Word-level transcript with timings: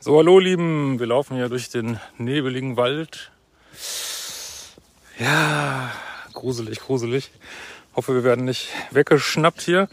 So, 0.00 0.18
hallo 0.18 0.40
Lieben, 0.40 0.98
wir 0.98 1.06
laufen 1.06 1.36
ja 1.36 1.48
durch 1.48 1.70
den 1.70 2.00
nebeligen 2.18 2.76
Wald. 2.76 3.30
Ja, 5.18 5.92
gruselig, 6.32 6.80
gruselig. 6.80 7.30
Hoffe, 7.94 8.14
wir 8.14 8.24
werden 8.24 8.44
nicht 8.44 8.68
weggeschnappt 8.90 9.62
hier. 9.62 9.88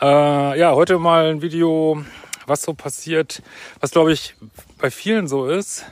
Äh, 0.00 0.58
ja, 0.60 0.74
heute 0.74 0.98
mal 0.98 1.30
ein 1.30 1.42
Video, 1.42 2.04
was 2.46 2.62
so 2.62 2.74
passiert, 2.74 3.42
was 3.80 3.90
glaube 3.90 4.12
ich 4.12 4.36
bei 4.78 4.92
vielen 4.92 5.26
so 5.26 5.48
ist. 5.48 5.86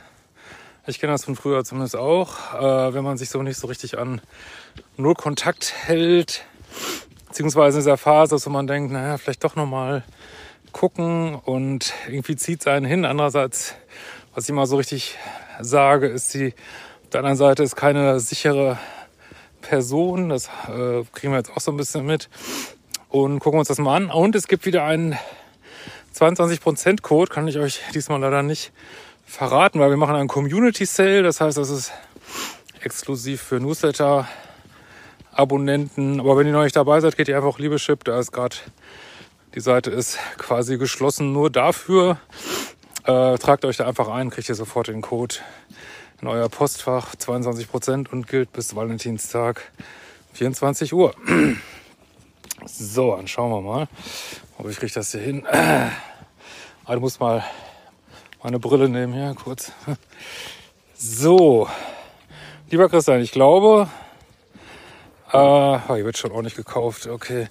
Ich 0.87 0.99
kenne 0.99 1.11
das 1.11 1.25
von 1.25 1.35
früher 1.35 1.65
zumindest 1.65 1.97
auch, 1.97 2.53
äh, 2.53 2.93
wenn 2.93 3.03
man 3.03 3.17
sich 3.17 3.29
so 3.29 3.43
nicht 3.43 3.57
so 3.57 3.67
richtig 3.67 3.97
an 3.97 4.21
Null 4.95 5.15
Kontakt 5.15 5.73
hält, 5.73 6.45
beziehungsweise 7.31 7.77
in 7.77 7.83
dieser 7.83 7.95
Phase, 7.95 8.35
dass 8.35 8.45
man 8.47 8.67
denkt, 8.67 8.91
naja, 8.91 9.17
vielleicht 9.17 9.41
doch 9.45 9.55
nochmal 9.55 10.03
gucken 10.73 11.35
und 11.35 11.93
irgendwie 12.07 12.35
zieht 12.35 12.59
es 12.59 12.67
einen 12.67 12.85
hin. 12.85 13.05
Andererseits, 13.05 13.75
was 14.35 14.43
ich 14.43 14.49
immer 14.49 14.65
so 14.65 14.75
richtig 14.75 15.17
sage, 15.61 16.07
ist 16.07 16.33
die, 16.33 16.47
auf 17.03 17.09
der 17.13 17.19
anderen 17.19 17.37
Seite 17.37 17.63
ist 17.63 17.77
keine 17.77 18.19
sichere 18.19 18.77
Person. 19.61 20.27
Das 20.27 20.47
äh, 20.67 21.03
kriegen 21.13 21.31
wir 21.31 21.37
jetzt 21.37 21.55
auch 21.55 21.61
so 21.61 21.71
ein 21.71 21.77
bisschen 21.77 22.05
mit. 22.05 22.29
Und 23.07 23.39
gucken 23.39 23.59
uns 23.59 23.69
das 23.69 23.77
mal 23.77 23.95
an. 23.95 24.09
Und 24.09 24.35
es 24.35 24.49
gibt 24.49 24.65
wieder 24.65 24.83
einen 24.83 25.17
22% 26.13 27.01
Code, 27.01 27.31
kann 27.31 27.47
ich 27.47 27.57
euch 27.59 27.79
diesmal 27.93 28.19
leider 28.19 28.43
nicht 28.43 28.73
verraten, 29.25 29.79
weil 29.79 29.89
wir 29.89 29.97
machen 29.97 30.15
einen 30.15 30.27
Community 30.27 30.85
Sale. 30.85 31.23
Das 31.23 31.39
heißt, 31.39 31.57
das 31.57 31.69
ist 31.69 31.93
exklusiv 32.81 33.41
für 33.41 33.61
Newsletter 33.61 34.27
Abonnenten. 35.33 36.19
Aber 36.19 36.37
wenn 36.37 36.47
ihr 36.47 36.53
noch 36.53 36.63
nicht 36.63 36.75
dabei 36.75 36.99
seid, 36.99 37.17
geht 37.17 37.27
ihr 37.27 37.35
einfach 37.35 37.49
auf 37.49 37.59
Liebeschip. 37.59 38.03
Da 38.03 38.19
ist 38.19 38.31
gerade 38.31 38.55
die 39.53 39.59
Seite 39.59 39.91
ist 39.91 40.17
quasi 40.37 40.77
geschlossen 40.77 41.33
nur 41.33 41.49
dafür. 41.49 42.17
Äh, 43.03 43.37
tragt 43.37 43.65
euch 43.65 43.77
da 43.77 43.87
einfach 43.87 44.07
ein, 44.07 44.29
kriegt 44.29 44.47
ihr 44.47 44.55
sofort 44.55 44.87
den 44.87 45.01
Code 45.01 45.35
in 46.21 46.27
euer 46.27 46.47
Postfach 46.49 47.15
22% 47.15 48.09
und 48.09 48.27
gilt 48.27 48.53
bis 48.53 48.75
Valentinstag 48.75 49.71
24 50.33 50.93
Uhr. 50.93 51.13
So, 52.63 53.15
dann 53.15 53.27
schauen 53.27 53.49
wir 53.49 53.61
mal, 53.61 53.87
ob 54.59 54.69
ich 54.69 54.77
kriege 54.77 54.93
das 54.93 55.11
hier 55.11 55.21
hin. 55.21 55.45
Ah, 56.85 56.95
du 56.95 56.99
musst 56.99 57.19
mal 57.19 57.43
meine 58.43 58.59
Brille 58.59 58.89
nehmen 58.89 59.13
hier 59.13 59.35
kurz. 59.35 59.71
So, 60.95 61.67
lieber 62.69 62.87
Christian, 62.87 63.21
ich 63.21 63.31
glaube, 63.31 63.89
äh, 65.33 65.79
hier 65.95 66.05
wird 66.05 66.17
schon 66.17 66.31
ordentlich 66.31 66.55
gekauft. 66.55 67.07
Okay, 67.07 67.47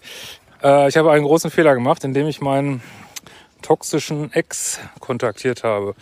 äh, 0.63 0.89
ich 0.89 0.97
habe 0.97 1.13
einen 1.13 1.25
großen 1.25 1.51
Fehler 1.51 1.75
gemacht, 1.75 2.05
indem 2.05 2.27
ich 2.27 2.41
meinen 2.41 2.83
toxischen 3.63 4.33
Ex 4.33 4.81
kontaktiert 5.01 5.65
habe. 5.65 5.95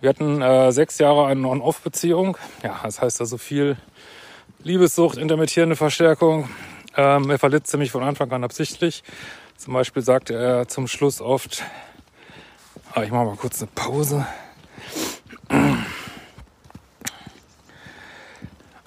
Wir 0.00 0.10
hatten 0.10 0.42
äh, 0.42 0.70
sechs 0.72 0.98
Jahre 0.98 1.26
eine 1.26 1.48
On-Off-Beziehung. 1.48 2.36
Ja, 2.62 2.80
das 2.82 3.00
heißt 3.00 3.20
also 3.20 3.38
viel 3.38 3.76
Liebessucht, 4.62 5.16
intermittierende 5.16 5.76
Verstärkung. 5.76 6.48
Ähm, 6.96 7.30
er 7.30 7.38
verletzte 7.38 7.76
mich 7.76 7.90
von 7.90 8.02
Anfang 8.02 8.30
an 8.32 8.44
absichtlich. 8.44 9.02
Zum 9.56 9.74
Beispiel 9.74 10.02
sagte 10.02 10.34
er 10.34 10.68
zum 10.68 10.88
Schluss 10.88 11.20
oft, 11.20 11.62
ah, 12.92 13.02
ich 13.02 13.10
mache 13.10 13.24
mal 13.24 13.36
kurz 13.36 13.62
eine 13.62 13.70
Pause. 13.74 14.26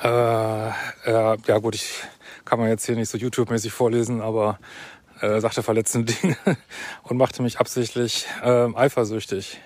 Äh, 0.03 0.67
äh, 0.67 1.37
ja 1.47 1.57
gut, 1.57 1.75
ich 1.75 2.03
kann 2.45 2.59
man 2.59 2.69
jetzt 2.69 2.85
hier 2.85 2.95
nicht 2.95 3.09
so 3.09 3.17
YouTube-mäßig 3.17 3.71
vorlesen, 3.71 4.21
aber 4.21 4.59
äh, 5.21 5.39
sagte 5.39 5.63
verletzende 5.63 6.13
Dinge 6.13 6.37
und 7.03 7.17
machte 7.17 7.41
mich 7.41 7.59
absichtlich 7.59 8.25
äh, 8.43 8.67
eifersüchtig. 8.75 9.59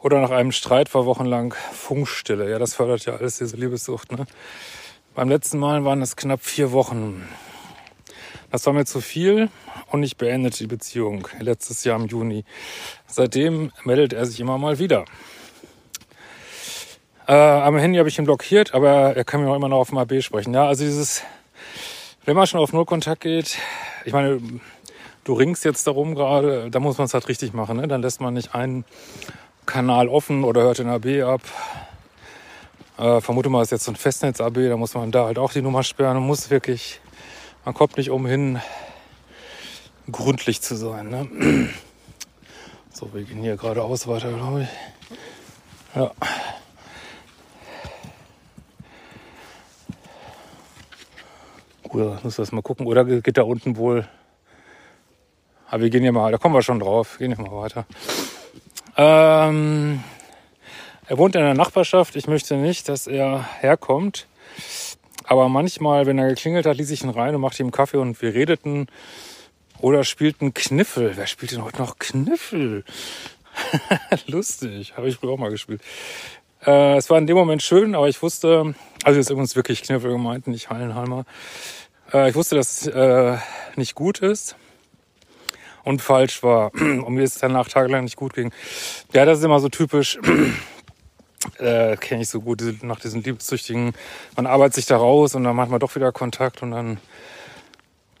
Oder 0.00 0.20
nach 0.20 0.30
einem 0.30 0.52
Streit 0.52 0.92
war 0.94 1.06
wochenlang 1.06 1.54
Funkstille. 1.72 2.50
Ja, 2.50 2.58
das 2.58 2.74
fördert 2.74 3.04
ja 3.04 3.14
alles 3.14 3.38
diese 3.38 3.56
Liebessucht. 3.56 4.10
Ne? 4.10 4.26
Beim 5.14 5.28
letzten 5.28 5.58
Mal 5.58 5.84
waren 5.84 6.02
es 6.02 6.16
knapp 6.16 6.42
vier 6.42 6.72
Wochen. 6.72 7.28
Das 8.50 8.66
war 8.66 8.72
mir 8.72 8.84
zu 8.84 9.00
viel 9.00 9.48
und 9.90 10.02
ich 10.02 10.16
beendete 10.16 10.58
die 10.58 10.66
Beziehung 10.66 11.28
letztes 11.38 11.84
Jahr 11.84 12.00
im 12.00 12.06
Juni. 12.06 12.44
Seitdem 13.06 13.72
meldet 13.84 14.12
er 14.12 14.26
sich 14.26 14.40
immer 14.40 14.58
mal 14.58 14.78
wieder. 14.78 15.04
Äh, 17.28 17.34
am 17.34 17.78
Handy 17.78 17.98
habe 17.98 18.08
ich 18.08 18.18
ihn 18.18 18.24
blockiert, 18.24 18.74
aber 18.74 19.16
er 19.16 19.24
kann 19.24 19.42
mir 19.42 19.50
auch 19.50 19.56
immer 19.56 19.68
noch 19.68 19.78
auf 19.78 19.90
dem 19.90 19.98
AB 19.98 20.20
sprechen. 20.20 20.52
Ja, 20.52 20.66
also 20.66 20.84
dieses, 20.84 21.22
wenn 22.24 22.36
man 22.36 22.46
schon 22.46 22.60
auf 22.60 22.72
Nullkontakt 22.72 23.22
geht, 23.22 23.58
ich 24.04 24.12
meine, 24.12 24.40
du 25.24 25.34
ringst 25.34 25.64
jetzt 25.64 25.86
darum 25.86 26.14
gerade, 26.14 26.70
da 26.70 26.80
muss 26.80 26.98
man 26.98 27.06
es 27.06 27.14
halt 27.14 27.28
richtig 27.28 27.52
machen. 27.52 27.78
Ne? 27.78 27.88
Dann 27.88 28.02
lässt 28.02 28.20
man 28.20 28.34
nicht 28.34 28.54
einen 28.54 28.84
Kanal 29.66 30.08
offen 30.08 30.44
oder 30.44 30.62
hört 30.62 30.78
den 30.78 30.88
AB 30.88 31.22
ab. 31.22 31.42
Äh, 32.98 33.20
vermute 33.20 33.48
mal, 33.48 33.62
ist 33.62 33.72
jetzt 33.72 33.84
so 33.84 33.92
ein 33.92 33.96
Festnetz-AB, 33.96 34.68
da 34.68 34.76
muss 34.76 34.94
man 34.94 35.10
da 35.10 35.24
halt 35.24 35.38
auch 35.38 35.52
die 35.52 35.62
Nummer 35.62 35.82
sperren 35.82 36.16
und 36.16 36.26
muss 36.26 36.50
wirklich, 36.50 37.00
man 37.64 37.74
kommt 37.74 37.96
nicht 37.96 38.10
umhin, 38.10 38.60
gründlich 40.10 40.60
zu 40.60 40.76
sein. 40.76 41.08
Ne? 41.08 41.70
So, 42.92 43.12
wir 43.14 43.22
gehen 43.22 43.40
hier 43.40 43.56
geradeaus 43.56 44.06
weiter, 44.06 44.30
glaube 44.32 44.62
ich. 44.62 44.68
Ja. 45.96 46.12
Oder 51.92 52.18
muss 52.22 52.36
das 52.36 52.52
mal 52.52 52.62
gucken. 52.62 52.86
Oder 52.86 53.04
geht 53.04 53.36
da 53.36 53.42
unten 53.42 53.76
wohl. 53.76 54.08
Aber 55.68 55.82
wir 55.82 55.90
gehen 55.90 56.02
hier 56.02 56.12
mal, 56.12 56.32
da 56.32 56.38
kommen 56.38 56.54
wir 56.54 56.62
schon 56.62 56.80
drauf. 56.80 57.18
Gehen 57.18 57.34
hier 57.34 57.44
mal 57.44 57.62
weiter. 57.62 57.86
Ähm, 58.96 60.02
er 61.06 61.18
wohnt 61.18 61.34
in 61.34 61.42
der 61.42 61.54
Nachbarschaft. 61.54 62.16
Ich 62.16 62.26
möchte 62.26 62.56
nicht, 62.56 62.88
dass 62.88 63.06
er 63.06 63.46
herkommt. 63.60 64.26
Aber 65.24 65.48
manchmal, 65.48 66.06
wenn 66.06 66.18
er 66.18 66.28
geklingelt 66.28 66.66
hat, 66.66 66.76
ließ 66.76 66.90
ich 66.90 67.04
ihn 67.04 67.10
rein 67.10 67.34
und 67.34 67.40
machte 67.40 67.62
ihm 67.62 67.70
Kaffee 67.70 67.98
und 67.98 68.20
wir 68.20 68.34
redeten. 68.34 68.88
Oder 69.80 70.04
spielten 70.04 70.54
Kniffel. 70.54 71.16
Wer 71.16 71.26
spielt 71.26 71.52
denn 71.52 71.64
heute 71.64 71.78
noch 71.78 71.98
Kniffel? 71.98 72.84
Lustig, 74.26 74.96
habe 74.96 75.08
ich 75.08 75.16
früher 75.16 75.32
auch 75.32 75.38
mal 75.38 75.50
gespielt. 75.50 75.82
Äh, 76.64 76.96
es 76.96 77.10
war 77.10 77.18
in 77.18 77.26
dem 77.26 77.36
Moment 77.36 77.62
schön, 77.62 77.94
aber 77.94 78.08
ich 78.08 78.22
wusste, 78.22 78.74
also 79.04 79.18
jetzt 79.18 79.30
übrigens 79.30 79.56
wirklich 79.56 79.82
Kniffel 79.82 80.12
gemeint, 80.12 80.46
nicht 80.46 80.70
Hallenhalmer. 80.70 81.24
Äh, 82.12 82.30
ich 82.30 82.34
wusste, 82.34 82.54
dass 82.54 82.82
es 82.82 82.86
äh, 82.86 83.36
nicht 83.76 83.94
gut 83.94 84.20
ist 84.20 84.56
und 85.84 86.02
falsch 86.02 86.42
war 86.42 86.72
und 86.74 87.08
mir 87.08 87.24
es 87.24 87.38
danach 87.38 87.68
tagelang 87.68 88.04
nicht 88.04 88.16
gut 88.16 88.34
ging. 88.34 88.52
Ja, 89.12 89.24
das 89.24 89.38
ist 89.38 89.44
immer 89.44 89.60
so 89.60 89.68
typisch. 89.68 90.18
äh, 91.58 91.96
kenne 91.96 92.22
ich 92.22 92.28
so 92.28 92.40
gut, 92.40 92.62
nach 92.82 93.00
diesen 93.00 93.22
liebessüchtigen, 93.22 93.94
man 94.36 94.46
arbeitet 94.46 94.74
sich 94.74 94.86
da 94.86 94.96
raus 94.96 95.34
und 95.34 95.42
dann 95.42 95.56
macht 95.56 95.70
man 95.70 95.80
doch 95.80 95.96
wieder 95.96 96.12
Kontakt 96.12 96.62
und 96.62 96.70
dann 96.70 96.98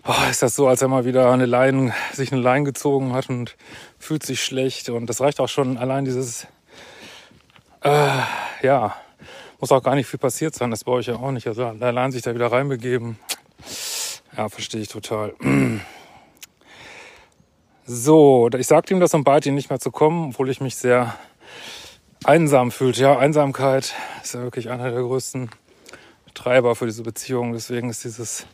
oh, 0.04 0.30
ist 0.30 0.42
das 0.42 0.56
so, 0.56 0.66
als 0.66 0.82
wenn 0.82 0.90
man 0.90 1.04
wieder 1.04 1.30
eine 1.30 1.46
Leine, 1.46 1.94
sich 2.12 2.32
eine 2.32 2.40
Leine 2.40 2.64
gezogen 2.64 3.12
hat 3.12 3.28
und 3.28 3.56
fühlt 4.00 4.24
sich 4.24 4.42
schlecht 4.42 4.88
und 4.88 5.06
das 5.06 5.20
reicht 5.20 5.38
auch 5.38 5.48
schon 5.48 5.78
allein 5.78 6.04
dieses, 6.04 6.48
äh, 7.82 8.66
ja, 8.66 8.96
muss 9.60 9.72
auch 9.72 9.82
gar 9.82 9.94
nicht 9.94 10.06
viel 10.06 10.18
passiert 10.18 10.54
sein, 10.54 10.70
das 10.70 10.84
brauche 10.84 11.00
ich 11.00 11.06
ja 11.06 11.16
auch 11.16 11.30
nicht, 11.30 11.46
also 11.46 11.66
allein 11.66 12.12
sich 12.12 12.22
da 12.22 12.34
wieder 12.34 12.50
reinbegeben, 12.50 13.18
ja, 14.36 14.48
verstehe 14.48 14.80
ich 14.80 14.88
total. 14.88 15.34
So, 17.84 18.48
ich 18.56 18.68
sagte 18.68 18.94
ihm 18.94 19.00
das 19.00 19.12
und 19.12 19.24
bat 19.24 19.44
ihn 19.44 19.56
nicht 19.56 19.68
mehr 19.68 19.80
zu 19.80 19.90
kommen, 19.90 20.28
obwohl 20.28 20.48
ich 20.50 20.60
mich 20.60 20.76
sehr 20.76 21.18
einsam 22.24 22.70
fühlte. 22.70 23.02
Ja, 23.02 23.18
Einsamkeit 23.18 23.92
ist 24.22 24.34
ja 24.34 24.42
wirklich 24.42 24.70
einer 24.70 24.92
der 24.92 25.02
größten 25.02 25.50
Treiber 26.32 26.76
für 26.76 26.86
diese 26.86 27.02
Beziehung. 27.02 27.52
Deswegen 27.52 27.90
ist 27.90 28.04
dieses 28.04 28.46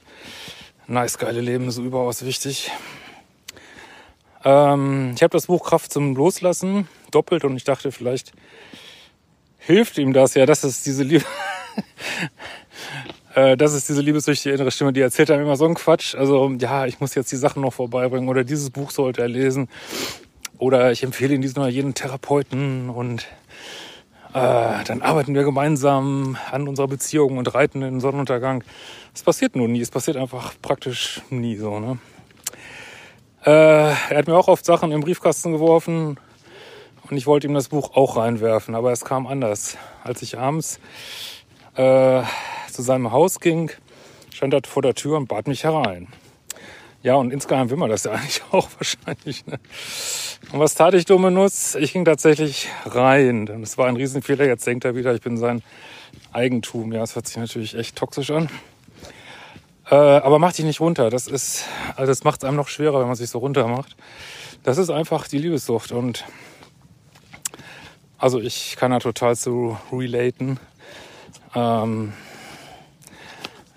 nice, 0.86 1.18
geile 1.18 1.42
Leben 1.42 1.70
so 1.70 1.82
überaus 1.82 2.24
wichtig. 2.24 2.70
Ähm, 4.44 5.12
ich 5.14 5.22
habe 5.22 5.32
das 5.32 5.46
Buch 5.46 5.64
Kraft 5.64 5.92
zum 5.92 6.16
Loslassen 6.16 6.88
doppelt 7.10 7.44
und 7.44 7.56
ich 7.56 7.64
dachte, 7.64 7.92
vielleicht 7.92 8.32
hilft 9.68 9.98
ihm 9.98 10.12
das 10.14 10.34
ja. 10.34 10.46
Das 10.46 10.64
ist 10.64 10.84
diese 10.86 11.04
Liebe. 11.04 11.24
Äh, 13.34 13.58
das 13.58 13.74
ist 13.74 13.88
diese 13.88 14.00
liebessüchtige 14.00 14.54
innere 14.54 14.70
Stimme, 14.70 14.92
die 14.94 15.02
erzählt 15.02 15.30
einem 15.30 15.42
immer 15.42 15.56
so 15.56 15.66
einen 15.66 15.74
Quatsch. 15.74 16.14
Also, 16.14 16.50
ja, 16.58 16.86
ich 16.86 16.98
muss 16.98 17.14
jetzt 17.14 17.30
die 17.30 17.36
Sachen 17.36 17.60
noch 17.60 17.74
vorbeibringen 17.74 18.28
oder 18.28 18.42
dieses 18.42 18.70
Buch 18.70 18.90
sollte 18.90 19.20
er 19.20 19.28
lesen. 19.28 19.68
Oder 20.56 20.90
ich 20.90 21.04
empfehle 21.04 21.34
ihn 21.34 21.42
diesmal 21.42 21.68
jeden 21.68 21.92
Therapeuten 21.92 22.88
und 22.88 23.26
äh, 24.32 24.82
dann 24.84 25.02
arbeiten 25.02 25.34
wir 25.34 25.44
gemeinsam 25.44 26.38
an 26.50 26.66
unserer 26.66 26.88
Beziehung 26.88 27.36
und 27.36 27.54
reiten 27.54 27.82
in 27.82 27.92
den 27.92 28.00
Sonnenuntergang. 28.00 28.64
Es 29.14 29.22
passiert 29.22 29.54
nur 29.54 29.68
nie, 29.68 29.82
es 29.82 29.90
passiert 29.90 30.16
einfach 30.16 30.54
praktisch 30.62 31.20
nie 31.28 31.56
so. 31.56 31.78
Ne? 31.78 31.98
Äh, 33.44 33.50
er 33.50 34.16
hat 34.16 34.26
mir 34.26 34.36
auch 34.36 34.48
oft 34.48 34.64
Sachen 34.64 34.90
im 34.90 35.02
Briefkasten 35.02 35.52
geworfen 35.52 36.18
und 37.10 37.16
ich 37.16 37.26
wollte 37.26 37.46
ihm 37.46 37.54
das 37.54 37.68
Buch 37.68 37.94
auch 37.94 38.16
reinwerfen, 38.16 38.74
aber 38.74 38.92
es 38.92 39.04
kam 39.04 39.26
anders. 39.26 39.76
Als 40.04 40.22
ich 40.22 40.38
abends 40.38 40.78
äh, 41.74 42.22
zu 42.70 42.82
seinem 42.82 43.12
Haus 43.12 43.40
ging, 43.40 43.70
stand 44.32 44.54
er 44.54 44.60
vor 44.64 44.82
der 44.82 44.94
Tür 44.94 45.16
und 45.16 45.26
bat 45.26 45.48
mich 45.48 45.64
herein. 45.64 46.08
Ja, 47.02 47.14
und 47.14 47.32
insgeheim 47.32 47.70
will 47.70 47.76
man 47.76 47.90
das 47.90 48.04
ja 48.04 48.10
eigentlich 48.12 48.42
auch 48.50 48.68
wahrscheinlich. 48.78 49.46
Ne? 49.46 49.58
Und 50.52 50.60
was 50.60 50.74
tat 50.74 50.94
ich, 50.94 51.04
dumme 51.04 51.30
Nuss? 51.30 51.74
Ich 51.76 51.92
ging 51.92 52.04
tatsächlich 52.04 52.68
rein. 52.84 53.46
Das 53.46 53.78
war 53.78 53.86
ein 53.86 53.96
Riesenfehler. 53.96 54.46
Jetzt 54.46 54.66
denkt 54.66 54.84
er 54.84 54.94
wieder, 54.94 55.14
ich 55.14 55.20
bin 55.20 55.36
sein 55.36 55.62
Eigentum. 56.32 56.92
Ja, 56.92 57.00
das 57.00 57.14
hört 57.14 57.26
sich 57.26 57.36
natürlich 57.36 57.76
echt 57.76 57.96
toxisch 57.96 58.30
an. 58.30 58.50
Äh, 59.90 59.94
aber 59.94 60.38
mach 60.38 60.52
dich 60.52 60.64
nicht 60.64 60.80
runter. 60.80 61.08
Das 61.10 61.26
ist, 61.26 61.64
also 61.96 62.10
das 62.10 62.24
macht 62.24 62.42
es 62.42 62.48
einem 62.48 62.56
noch 62.56 62.68
schwerer, 62.68 63.00
wenn 63.00 63.06
man 63.06 63.16
sich 63.16 63.30
so 63.30 63.38
runter 63.38 63.66
macht. 63.68 63.96
Das 64.62 64.76
ist 64.76 64.90
einfach 64.90 65.28
die 65.28 65.38
Liebessucht. 65.38 65.92
Und 65.92 66.24
also 68.18 68.40
ich 68.40 68.76
kann 68.76 68.90
da 68.90 68.98
total 68.98 69.36
zu 69.36 69.78
relaten. 69.92 70.58
Ähm, 71.54 72.12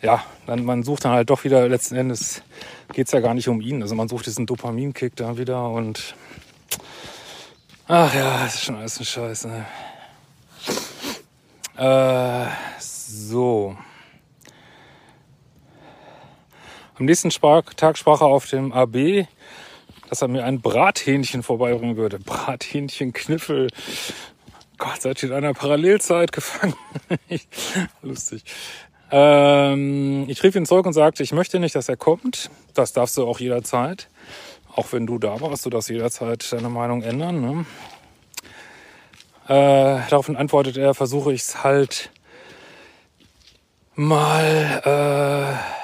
ja, 0.01 0.23
dann, 0.47 0.65
man 0.65 0.83
sucht 0.83 1.05
dann 1.05 1.11
halt 1.11 1.29
doch 1.29 1.43
wieder, 1.43 1.69
letzten 1.69 1.95
Endes 1.95 2.41
geht 2.91 3.05
es 3.05 3.13
ja 3.13 3.19
gar 3.19 3.35
nicht 3.35 3.47
um 3.47 3.61
ihn. 3.61 3.81
Also 3.81 3.95
man 3.95 4.07
sucht 4.09 4.25
diesen 4.25 4.47
Dopaminkick 4.47 5.15
da 5.15 5.37
wieder 5.37 5.69
und 5.69 6.15
ach 7.87 8.13
ja, 8.13 8.43
das 8.43 8.55
ist 8.55 8.63
schon 8.63 8.75
alles 8.75 8.99
ein 8.99 9.05
Scheiß. 9.05 9.45
Ne? 9.45 9.65
Äh, 11.77 12.47
so. 12.79 13.77
Am 16.97 17.05
nächsten 17.05 17.29
Tag 17.29 17.97
sprach 17.97 18.21
er 18.21 18.27
auf 18.27 18.47
dem 18.47 18.71
AB, 18.71 19.27
dass 20.11 20.21
er 20.21 20.27
mir 20.27 20.43
ein 20.43 20.59
Brathähnchen 20.59 21.41
vorbeibringen 21.41 21.95
würde. 21.95 22.19
Brathähnchen, 22.19 23.13
Kniffel. 23.13 23.69
Gott, 24.77 25.01
seid 25.01 25.23
ihr 25.23 25.29
in 25.29 25.35
einer 25.35 25.53
Parallelzeit 25.53 26.33
gefangen? 26.33 26.75
Lustig. 28.01 28.43
Ähm, 29.09 30.25
ich 30.27 30.43
rief 30.43 30.53
ihn 30.57 30.65
zurück 30.65 30.85
und 30.85 30.91
sagte, 30.91 31.23
ich 31.23 31.31
möchte 31.31 31.61
nicht, 31.61 31.75
dass 31.75 31.87
er 31.87 31.95
kommt. 31.95 32.49
Das 32.73 32.91
darfst 32.91 33.15
du 33.15 33.25
auch 33.25 33.39
jederzeit. 33.39 34.09
Auch 34.75 34.91
wenn 34.91 35.07
du 35.07 35.17
da 35.17 35.39
warst, 35.39 35.65
du 35.65 35.69
darfst 35.69 35.89
jederzeit 35.89 36.51
deine 36.51 36.67
Meinung 36.67 37.03
ändern. 37.03 37.39
Ne? 37.39 37.65
Äh, 39.47 40.09
daraufhin 40.09 40.35
antwortet 40.35 40.75
er, 40.75 40.93
versuche 40.93 41.31
ich 41.31 41.43
es 41.43 41.63
halt 41.63 42.11
mal. 43.95 44.81
Äh, 44.83 45.80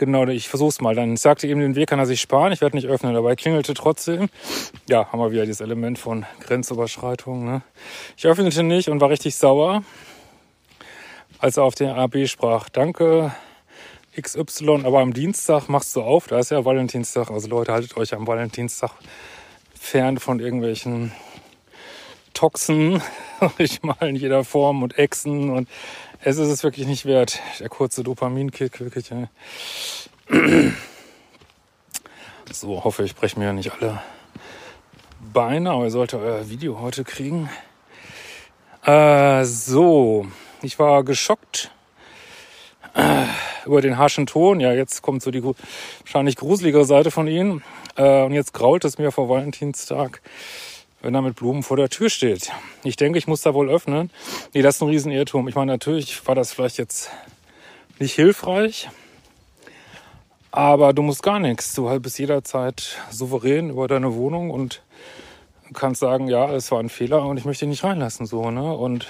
genau, 0.00 0.26
ich 0.26 0.48
versuche 0.48 0.70
es 0.70 0.80
mal. 0.80 0.96
Dann 0.96 1.16
sagte 1.16 1.46
ihm, 1.46 1.60
den 1.60 1.76
Weg 1.76 1.88
kann 1.88 2.00
er 2.00 2.06
sich 2.06 2.20
sparen. 2.20 2.52
Ich 2.52 2.60
werde 2.60 2.76
nicht 2.76 2.88
öffnen. 2.88 3.14
Dabei 3.14 3.36
klingelte 3.36 3.74
trotzdem. 3.74 4.28
Ja, 4.88 5.12
haben 5.12 5.20
wir 5.20 5.30
wieder 5.30 5.46
dieses 5.46 5.60
Element 5.60 5.98
von 6.00 6.26
Grenzüberschreitung. 6.40 7.44
Ne? 7.44 7.62
Ich 8.16 8.26
öffnete 8.26 8.64
nicht 8.64 8.88
und 8.88 9.00
war 9.00 9.10
richtig 9.10 9.36
sauer 9.36 9.84
als 11.40 11.56
er 11.56 11.64
auf 11.64 11.74
den 11.74 11.88
AB 11.88 12.26
sprach. 12.26 12.68
Danke 12.68 13.34
XY, 14.20 14.82
aber 14.84 15.00
am 15.00 15.12
Dienstag 15.12 15.68
machst 15.68 15.96
du 15.96 16.02
auf, 16.02 16.26
da 16.26 16.38
ist 16.38 16.50
ja 16.50 16.64
Valentinstag. 16.64 17.30
Also 17.30 17.48
Leute, 17.48 17.72
haltet 17.72 17.96
euch 17.96 18.14
am 18.14 18.26
Valentinstag 18.26 18.90
fern 19.74 20.18
von 20.18 20.40
irgendwelchen 20.40 21.12
Toxen, 22.40 23.02
ich 23.58 23.82
mal 23.82 23.96
in 24.00 24.16
jeder 24.16 24.44
Form 24.44 24.82
und 24.82 24.98
Echsen 24.98 25.50
und 25.50 25.68
es 26.22 26.38
ist 26.38 26.48
es 26.48 26.64
wirklich 26.64 26.86
nicht 26.86 27.04
wert. 27.04 27.38
Der 27.58 27.68
kurze 27.68 28.02
Dopaminkick, 28.02 28.80
wirklich. 28.80 29.10
So, 32.50 32.82
hoffe 32.82 33.04
ich 33.04 33.14
breche 33.14 33.38
mir 33.38 33.52
nicht 33.52 33.72
alle 33.72 34.02
Beine, 35.32 35.70
aber 35.70 35.84
ihr 35.84 35.90
solltet 35.90 36.20
euer 36.20 36.48
Video 36.48 36.80
heute 36.80 37.04
kriegen. 37.04 37.48
Äh, 38.84 39.44
so, 39.44 40.26
ich 40.62 40.78
war 40.78 41.04
geschockt 41.04 41.70
äh, 42.94 43.26
über 43.66 43.82
den 43.82 43.98
harschen 43.98 44.26
Ton. 44.26 44.60
Ja, 44.60 44.72
jetzt 44.72 45.02
kommt 45.02 45.22
so 45.22 45.30
die 45.30 45.44
wahrscheinlich 45.44 46.36
gruseligere 46.36 46.86
Seite 46.86 47.10
von 47.10 47.28
ihm. 47.28 47.62
Äh, 47.96 48.22
und 48.22 48.32
jetzt 48.32 48.52
grault 48.52 48.84
es 48.84 48.98
mir 48.98 49.12
vor 49.12 49.28
Valentinstag, 49.28 50.22
wenn 51.02 51.14
er 51.14 51.22
mit 51.22 51.36
Blumen 51.36 51.62
vor 51.62 51.76
der 51.76 51.88
Tür 51.88 52.10
steht. 52.10 52.50
Ich 52.84 52.96
denke, 52.96 53.18
ich 53.18 53.26
muss 53.26 53.42
da 53.42 53.54
wohl 53.54 53.70
öffnen. 53.70 54.10
Nee, 54.52 54.62
das 54.62 54.76
ist 54.76 54.82
ein 54.82 54.88
Riesenirrtum. 54.88 55.48
Ich 55.48 55.54
meine, 55.54 55.72
natürlich 55.72 56.26
war 56.26 56.34
das 56.34 56.52
vielleicht 56.52 56.78
jetzt 56.78 57.10
nicht 57.98 58.14
hilfreich. 58.14 58.88
Aber 60.50 60.92
du 60.92 61.02
musst 61.02 61.22
gar 61.22 61.38
nichts. 61.38 61.74
Du 61.74 61.98
bist 62.00 62.18
jederzeit 62.18 62.98
souverän 63.10 63.70
über 63.70 63.86
deine 63.86 64.14
Wohnung 64.14 64.50
und 64.50 64.82
kannst 65.72 66.00
sagen, 66.00 66.28
ja, 66.28 66.52
es 66.52 66.70
war 66.72 66.80
ein 66.80 66.88
Fehler 66.88 67.24
und 67.24 67.36
ich 67.36 67.44
möchte 67.44 67.64
ihn 67.64 67.70
nicht 67.70 67.84
reinlassen, 67.84 68.26
so, 68.26 68.50
ne? 68.50 68.74
Und 68.74 69.06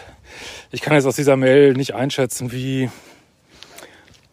ich 0.70 0.82
kann 0.82 0.94
jetzt 0.94 1.06
aus 1.06 1.16
dieser 1.16 1.36
Mail 1.36 1.72
nicht 1.72 1.94
einschätzen, 1.94 2.52
wie 2.52 2.90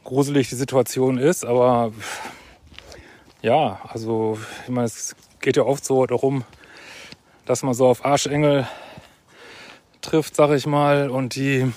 gruselig 0.03 0.49
die 0.49 0.55
Situation 0.55 1.17
ist, 1.17 1.45
aber 1.45 1.93
ja, 3.41 3.79
also, 3.87 4.37
ich 4.63 4.69
meine, 4.69 4.87
es 4.87 5.15
geht 5.39 5.55
ja 5.55 5.63
oft 5.63 5.85
so 5.85 6.05
darum, 6.05 6.43
dass 7.47 7.63
man 7.63 7.73
so 7.73 7.87
auf 7.87 8.05
Arschengel 8.05 8.67
trifft, 10.01 10.35
sag 10.35 10.51
ich 10.51 10.67
mal, 10.67 11.09
und 11.09 11.35
die, 11.35 11.71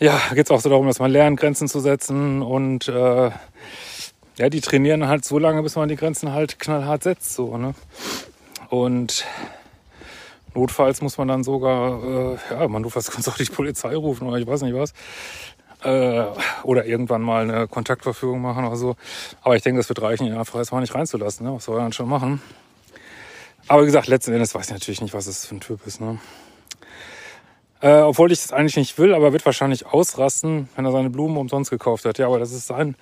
ja, 0.00 0.18
geht 0.32 0.46
es 0.46 0.50
auch 0.50 0.60
so 0.60 0.70
darum, 0.70 0.86
dass 0.86 0.98
man 0.98 1.10
lernt, 1.10 1.38
Grenzen 1.38 1.68
zu 1.68 1.78
setzen 1.78 2.42
und 2.42 2.88
äh, 2.88 3.30
ja, 4.38 4.48
die 4.48 4.62
trainieren 4.62 5.06
halt 5.06 5.26
so 5.26 5.38
lange, 5.38 5.62
bis 5.62 5.76
man 5.76 5.90
die 5.90 5.96
Grenzen 5.96 6.32
halt 6.32 6.58
knallhart 6.58 7.02
setzt, 7.02 7.34
so, 7.34 7.58
ne? 7.58 7.74
Und 8.70 9.26
notfalls 10.54 11.02
muss 11.02 11.18
man 11.18 11.28
dann 11.28 11.44
sogar, 11.44 12.02
äh, 12.02 12.38
ja, 12.50 12.68
man 12.68 12.80
notfalls 12.80 13.10
kannst 13.10 13.28
auch 13.28 13.36
die 13.36 13.44
Polizei 13.44 13.94
rufen 13.94 14.26
oder 14.26 14.38
ich 14.38 14.46
weiß 14.46 14.62
nicht 14.62 14.74
was. 14.74 14.94
Äh, 15.84 16.24
oder 16.62 16.86
irgendwann 16.86 17.20
mal 17.20 17.42
eine 17.42 17.68
Kontaktverfügung 17.68 18.40
machen 18.40 18.64
oder 18.64 18.76
so. 18.76 18.96
Aber 19.42 19.56
ich 19.56 19.62
denke, 19.62 19.80
das 19.80 19.88
wird 19.90 20.00
reichen, 20.00 20.26
ihn 20.26 20.34
einfach 20.34 20.58
erstmal 20.58 20.80
nicht 20.80 20.94
reinzulassen. 20.94 21.44
Ne? 21.44 21.54
Was 21.54 21.64
soll 21.64 21.78
er 21.78 21.82
dann 21.82 21.92
schon 21.92 22.08
machen? 22.08 22.40
Aber 23.68 23.82
wie 23.82 23.86
gesagt, 23.86 24.08
letzten 24.08 24.32
Endes 24.32 24.54
weiß 24.54 24.66
ich 24.66 24.72
natürlich 24.72 25.00
nicht, 25.00 25.14
was 25.14 25.26
es 25.26 25.46
für 25.46 25.54
ein 25.54 25.60
Typ 25.60 25.86
ist. 25.86 26.00
Ne? 26.00 26.18
Äh, 27.80 28.00
obwohl 28.00 28.30
ich 28.30 28.40
das 28.40 28.52
eigentlich 28.52 28.76
nicht 28.76 28.98
will, 28.98 29.14
aber 29.14 29.32
wird 29.32 29.44
wahrscheinlich 29.44 29.86
ausrasten, 29.86 30.68
wenn 30.76 30.84
er 30.84 30.92
seine 30.92 31.10
Blumen 31.10 31.36
umsonst 31.36 31.70
gekauft 31.70 32.04
hat. 32.04 32.18
Ja, 32.18 32.26
aber 32.26 32.38
das 32.38 32.52
ist 32.52 32.66
sein 32.66 32.96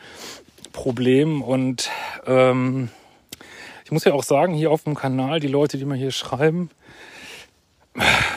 Problem 0.73 1.43
und 1.43 1.91
ähm, 2.27 2.89
ich 3.85 3.93
muss 3.93 4.05
ja 4.05 4.13
auch 4.13 4.23
sagen, 4.23 4.55
hier 4.55 4.71
auf 4.71 4.85
dem 4.85 4.95
Kanal, 4.95 5.41
die 5.41 5.49
Leute, 5.49 5.77
die 5.77 5.85
mir 5.85 5.97
hier 5.97 6.13
schreiben, 6.13 6.71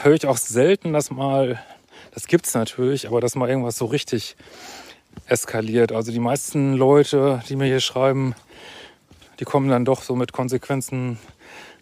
höre 0.02 0.14
ich 0.14 0.26
auch 0.26 0.36
selten, 0.36 0.92
dass 0.92 1.10
mal, 1.10 1.62
das 2.12 2.26
gibt's 2.26 2.54
natürlich, 2.54 3.06
aber 3.06 3.20
dass 3.20 3.36
mal 3.36 3.48
irgendwas 3.48 3.76
so 3.76 3.86
richtig 3.86 4.36
eskaliert. 5.26 5.92
Also 5.92 6.12
die 6.12 6.18
meisten 6.18 6.74
Leute, 6.74 7.42
die 7.48 7.56
mir 7.56 7.66
hier 7.66 7.80
schreiben, 7.80 8.34
die 9.40 9.44
kommen 9.44 9.68
dann 9.68 9.84
doch 9.84 10.02
so 10.02 10.16
mit 10.16 10.32
Konsequenzen, 10.32 11.18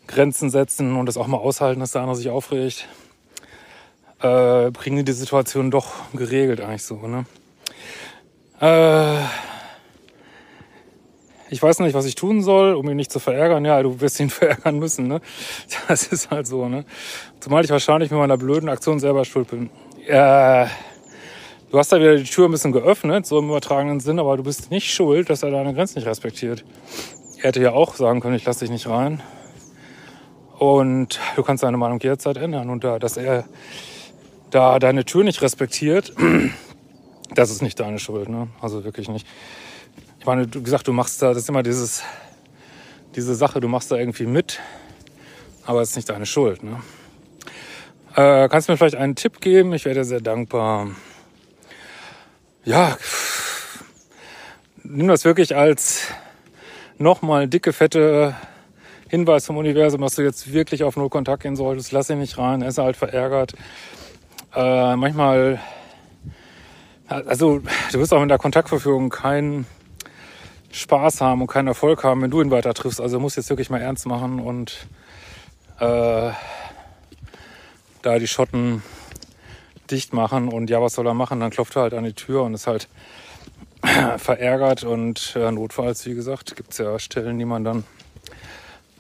Grenzen 0.07 0.51
setzen 0.51 0.97
und 0.97 1.07
das 1.07 1.17
auch 1.17 1.27
mal 1.27 1.39
aushalten, 1.39 1.81
dass 1.81 1.93
der 1.93 2.03
andere 2.03 2.17
sich 2.17 2.29
aufregt. 2.29 2.89
Äh, 4.21 4.71
bringen 4.71 4.99
die 4.99 5.05
die 5.05 5.13
Situation 5.13 5.71
doch 5.71 5.93
geregelt 6.13 6.61
eigentlich 6.61 6.85
so, 6.85 6.97
ne? 7.07 7.25
Äh, 8.61 9.19
ich 11.51 11.63
weiß 11.63 11.81
nicht, 11.81 11.93
was 11.93 12.07
ich 12.07 12.15
tun 12.15 12.41
soll, 12.41 12.75
um 12.75 12.89
ihn 12.89 12.97
nicht 12.97 13.13
zu 13.13 13.19
verärgern. 13.19 13.65
Ja, 13.65 13.83
du 13.83 14.01
wirst 14.01 14.21
ihn 14.21 14.31
verärgern 14.31 14.79
müssen, 14.79 15.09
ne? 15.09 15.21
Das 15.89 16.07
ist 16.07 16.31
halt 16.31 16.47
so, 16.47 16.69
ne? 16.69 16.85
Zumal 17.41 17.65
ich 17.65 17.71
wahrscheinlich 17.71 18.11
mit 18.11 18.19
meiner 18.19 18.37
blöden 18.37 18.69
Aktion 18.69 19.01
selber 19.01 19.25
schuld 19.25 19.49
bin. 19.49 19.71
Äh, 20.07 20.67
du 21.71 21.79
hast 21.79 21.93
da 21.93 21.99
wieder 21.99 22.17
die 22.17 22.25
Tür 22.25 22.47
ein 22.47 22.53
bisschen 22.53 22.73
geöffnet, 22.73 23.27
so 23.27 23.39
im 23.39 23.49
übertragenen 23.49 24.01
Sinn, 24.01 24.19
aber 24.19 24.37
du 24.37 24.45
bist 24.45 24.71
nicht 24.71 24.95
schuld, 24.95 25.29
dass 25.29 25.43
er 25.43 25.51
deine 25.51 25.75
Grenzen 25.75 25.99
nicht 25.99 26.07
respektiert. 26.09 26.65
Er 27.39 27.49
hätte 27.49 27.61
ja 27.61 27.73
auch 27.73 27.97
sagen 27.97 28.21
können, 28.21 28.37
ich 28.37 28.45
lasse 28.45 28.61
dich 28.61 28.71
nicht 28.71 28.89
rein. 28.89 29.21
Und 30.63 31.19
du 31.35 31.43
kannst 31.43 31.65
deine 31.65 31.77
Meinung 31.77 31.99
jederzeit 31.99 32.37
ändern. 32.37 32.71
Und 32.71 32.85
da, 32.85 33.01
dass 33.01 33.17
er 33.17 33.47
da 34.51 34.79
deine 34.79 35.05
Tür 35.05 35.25
nicht 35.25 35.43
respektiert, 35.43 36.13
das 37.35 37.51
ist 37.51 37.63
nicht 37.63 37.81
deine 37.81 37.99
Schuld, 37.99 38.29
ne? 38.29 38.47
Also 38.61 38.85
wirklich 38.85 39.09
nicht. 39.09 39.27
Ich 40.21 40.25
meine, 40.27 40.47
du 40.47 40.63
gesagt, 40.63 40.87
du 40.87 40.93
machst 40.93 41.21
da, 41.21 41.31
das 41.31 41.39
ist 41.39 41.49
immer 41.49 41.65
dieses, 41.65 42.05
diese 43.17 43.35
Sache, 43.35 43.61
du 43.61 43.67
machst 43.67 43.91
da 43.91 43.97
irgendwie 43.97 44.27
mit, 44.27 44.61
aber 45.67 45.81
es 45.81 45.91
ist 45.91 45.97
nicht 45.97 46.11
deine 46.11 46.27
Schuld, 46.27 46.63
ne? 46.63 46.81
Äh, 48.15 48.49
kannst 48.49 48.69
du 48.69 48.73
mir 48.73 48.77
vielleicht 48.77 48.95
einen 48.95 49.17
Tipp 49.17 49.41
geben? 49.41 49.73
Ich 49.73 49.85
wäre 49.85 49.97
dir 49.97 50.05
sehr 50.05 50.21
dankbar. 50.21 50.91
Ja, 52.65 52.97
nimm 54.85 55.09
das 55.09 55.25
wirklich 55.25 55.57
als 55.57 56.03
nochmal 56.99 57.49
dicke, 57.49 57.73
fette 57.73 58.37
Hinweis 59.13 59.45
vom 59.45 59.59
Universum, 59.59 60.01
dass 60.01 60.15
du 60.15 60.23
jetzt 60.23 60.55
wirklich 60.55 60.85
auf 60.85 60.97
Null 60.97 61.11
Kontakt 61.11 61.43
gehen 61.43 61.55
solltest. 61.55 61.93
Lass 61.93 62.09
ihn 62.09 62.19
nicht 62.19 62.39
rein, 62.39 62.63
er 62.63 62.69
ist 62.69 62.79
halt 62.79 62.97
verärgert. 62.97 63.53
Äh, 64.55 64.97
manchmal, 64.97 65.61
also 67.09 67.61
du 67.93 67.99
wirst 67.99 68.15
auch 68.15 68.23
in 68.23 68.31
der 68.31 68.39
Kontaktverführung 68.39 69.11
keinen 69.11 69.67
Spaß 70.71 71.21
haben 71.21 71.43
und 71.43 71.47
keinen 71.49 71.69
Erfolg 71.69 72.03
haben, 72.05 72.23
wenn 72.23 72.31
du 72.31 72.41
ihn 72.41 72.51
weiter 72.51 72.73
triffst. 72.73 73.03
Also 73.03 73.21
musst 73.21 73.37
jetzt 73.37 73.51
wirklich 73.51 73.69
mal 73.69 73.83
ernst 73.83 74.07
machen 74.07 74.41
und 74.41 74.87
äh, 75.79 76.31
da 78.01 78.19
die 78.19 78.27
Schotten 78.27 78.83
dicht 79.91 80.15
machen 80.15 80.49
und 80.49 80.71
ja, 80.71 80.81
was 80.81 80.95
soll 80.95 81.07
er 81.07 81.13
machen? 81.13 81.39
Dann 81.39 81.51
klopft 81.51 81.77
er 81.77 81.83
halt 81.83 81.93
an 81.93 82.05
die 82.05 82.15
Tür 82.15 82.45
und 82.45 82.55
ist 82.55 82.67
halt 82.67 82.89
verärgert 84.17 84.85
und 84.85 85.37
äh, 85.37 85.53
notfalls, 85.53 86.07
wie 86.07 86.15
gesagt, 86.15 86.57
gibt 86.57 86.73
es 86.73 86.79
ja 86.79 86.99
Stellen, 86.99 87.39
die 87.39 87.45
man 87.45 87.63
dann 87.63 87.85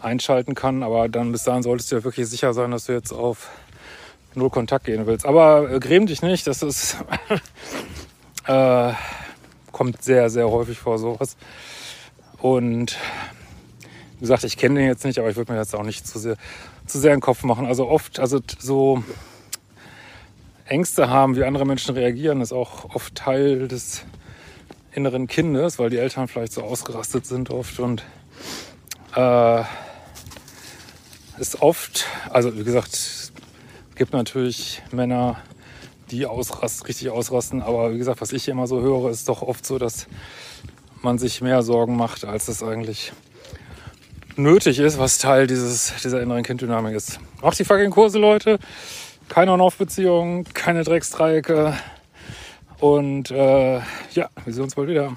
einschalten 0.02 0.54
kann. 0.54 0.82
Aber 0.82 1.08
dann 1.08 1.32
bis 1.32 1.44
dahin 1.44 1.62
solltest 1.62 1.90
du 1.92 1.96
ja 1.96 2.04
wirklich 2.04 2.28
sicher 2.28 2.52
sein, 2.52 2.70
dass 2.70 2.86
du 2.86 2.92
jetzt 2.92 3.12
auf 3.12 3.50
null 4.34 4.50
Kontakt 4.50 4.86
gehen 4.86 5.06
willst. 5.06 5.26
Aber 5.26 5.70
äh, 5.70 5.78
gräm 5.78 6.06
dich 6.06 6.22
nicht, 6.22 6.46
das 6.46 6.62
ist 6.62 6.96
äh, 8.46 8.92
kommt 9.72 10.02
sehr, 10.02 10.30
sehr 10.30 10.50
häufig 10.50 10.78
vor 10.78 10.98
sowas. 10.98 11.36
Und 12.38 12.96
wie 14.18 14.20
gesagt, 14.20 14.44
ich 14.44 14.56
kenne 14.56 14.80
den 14.80 14.88
jetzt 14.88 15.04
nicht, 15.04 15.18
aber 15.18 15.30
ich 15.30 15.36
würde 15.36 15.52
mir 15.52 15.58
jetzt 15.58 15.74
auch 15.74 15.82
nicht 15.82 16.06
zu 16.06 16.18
sehr, 16.18 16.36
zu 16.86 16.98
sehr 16.98 17.12
in 17.12 17.18
den 17.18 17.22
Kopf 17.22 17.42
machen. 17.42 17.66
Also 17.66 17.88
oft, 17.88 18.20
also 18.20 18.40
so 18.58 19.02
Ängste 20.64 21.10
haben, 21.10 21.36
wie 21.36 21.44
andere 21.44 21.66
Menschen 21.66 21.94
reagieren, 21.94 22.40
ist 22.40 22.52
auch 22.52 22.94
oft 22.94 23.14
Teil 23.14 23.68
des 23.68 24.04
inneren 24.92 25.26
Kindes, 25.26 25.78
weil 25.78 25.90
die 25.90 25.98
Eltern 25.98 26.28
vielleicht 26.28 26.52
so 26.52 26.62
ausgerastet 26.62 27.26
sind 27.26 27.50
oft 27.50 27.80
und 27.80 28.04
äh, 29.16 29.62
ist 31.42 31.60
oft, 31.60 32.06
also 32.30 32.56
wie 32.56 32.62
gesagt, 32.62 32.92
es 32.92 33.32
gibt 33.96 34.12
natürlich 34.12 34.80
Männer, 34.92 35.42
die 36.12 36.24
ausrasten, 36.24 36.86
richtig 36.86 37.10
ausrasten, 37.10 37.62
aber 37.62 37.92
wie 37.92 37.98
gesagt, 37.98 38.20
was 38.20 38.32
ich 38.32 38.48
immer 38.48 38.68
so 38.68 38.80
höre, 38.80 39.10
ist 39.10 39.28
doch 39.28 39.42
oft 39.42 39.66
so, 39.66 39.76
dass 39.76 40.06
man 41.02 41.18
sich 41.18 41.40
mehr 41.40 41.64
Sorgen 41.64 41.96
macht, 41.96 42.24
als 42.24 42.46
es 42.46 42.62
eigentlich 42.62 43.12
nötig 44.36 44.78
ist, 44.78 45.00
was 45.00 45.18
Teil 45.18 45.48
dieses, 45.48 45.92
dieser 46.00 46.22
inneren 46.22 46.44
Kinddynamik 46.44 46.94
ist. 46.94 47.18
Macht 47.42 47.58
die 47.58 47.64
fucking 47.64 47.90
Kurse, 47.90 48.20
Leute. 48.20 48.60
Keine 49.28 49.50
On-Off-Beziehung, 49.50 50.44
keine 50.54 50.84
Drecksdreiecke. 50.84 51.76
Und 52.78 53.32
äh, 53.32 53.78
ja, 54.12 54.30
wir 54.44 54.54
sehen 54.54 54.62
uns 54.62 54.76
bald 54.76 54.88
wieder. 54.88 55.16